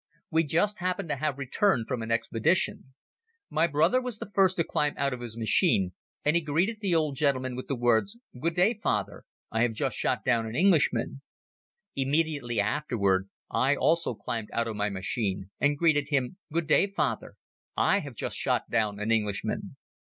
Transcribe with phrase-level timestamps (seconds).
[0.31, 2.95] We just happened to have returned from an expedition.
[3.51, 5.93] My brother was the first to climb out of his machine,
[6.25, 9.25] and he greeted the old gentleman with the words: "Good day, Father.
[9.51, 11.21] I have just shot down an Englishman."
[11.95, 12.97] Immediately after,
[13.51, 17.35] I also climbed out of my machine and greeted him "Good day, Father,
[17.77, 19.77] I have just shot down an Englishman."